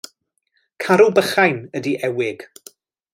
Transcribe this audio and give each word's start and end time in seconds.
Carw 0.85 1.11
bychan 1.19 1.61
ydy 1.81 1.95
ewig. 2.09 2.51